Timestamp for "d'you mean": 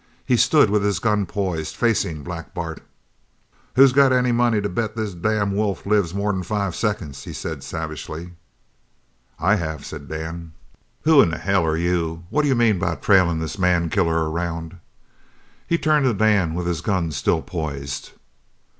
12.41-12.79